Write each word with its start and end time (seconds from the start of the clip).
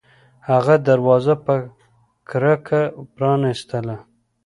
هغه 0.49 0.75
دروازه 0.87 1.33
په 1.45 1.55
کرکه 2.29 2.81
پرانیستله 3.13 3.97